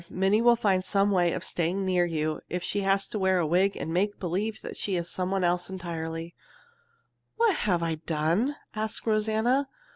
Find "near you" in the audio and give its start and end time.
1.85-2.41